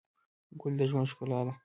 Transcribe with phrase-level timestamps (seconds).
[0.59, 1.53] ګل د ژوند ښکلا ده.